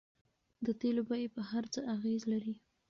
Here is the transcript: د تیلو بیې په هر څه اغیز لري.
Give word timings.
د 0.65 0.67
تیلو 0.79 1.01
بیې 1.09 1.29
په 1.35 1.41
هر 1.51 1.63
څه 1.73 1.79
اغیز 1.95 2.21
لري. 2.31 2.55